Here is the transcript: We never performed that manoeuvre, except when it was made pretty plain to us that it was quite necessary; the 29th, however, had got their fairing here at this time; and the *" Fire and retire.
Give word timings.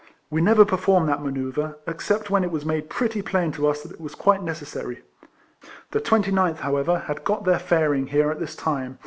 We 0.31 0.41
never 0.41 0.65
performed 0.65 1.09
that 1.09 1.21
manoeuvre, 1.21 1.75
except 1.85 2.31
when 2.31 2.43
it 2.43 2.49
was 2.49 2.65
made 2.65 2.89
pretty 2.89 3.21
plain 3.21 3.51
to 3.51 3.67
us 3.67 3.83
that 3.83 3.91
it 3.91 4.01
was 4.01 4.15
quite 4.15 4.41
necessary; 4.41 5.03
the 5.91 6.01
29th, 6.01 6.61
however, 6.61 7.03
had 7.05 7.23
got 7.23 7.43
their 7.45 7.59
fairing 7.59 8.07
here 8.07 8.31
at 8.31 8.39
this 8.39 8.55
time; 8.55 8.71
and 8.77 8.77
the 8.77 8.77
*" 8.77 8.77
Fire 8.77 8.77
and 8.85 8.89
retire. 8.93 8.99